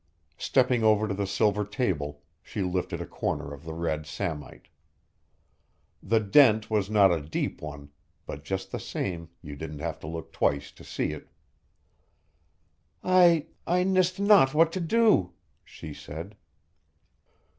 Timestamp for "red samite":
3.75-4.67